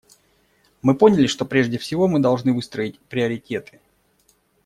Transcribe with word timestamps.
Мы 0.81 0.95
поняли, 0.97 1.27
что 1.27 1.45
прежде 1.45 1.77
всего 1.77 2.07
мы 2.07 2.19
должны 2.19 2.53
выстроить 2.55 2.97
приоритеты. 3.01 3.79